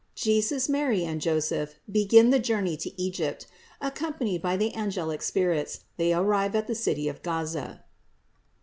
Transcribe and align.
JESUS, 0.15 0.67
MARY 0.67 1.03
AND 1.05 1.21
JOSEPH 1.21 1.75
BEGIN 1.91 2.31
THE 2.31 2.39
JOURNEY 2.39 2.75
TO 2.75 2.99
EGYPT; 3.03 3.45
ACCOMPANIED 3.81 4.41
BY 4.41 4.57
THE 4.57 4.73
ANGEUC 4.73 5.21
SPIRITS, 5.21 5.81
THEY 5.97 6.11
ARRIVE 6.11 6.55
AT 6.55 6.65
THE 6.65 6.73
CITY 6.73 7.07
OF 7.07 7.21
GAZA. 7.21 7.83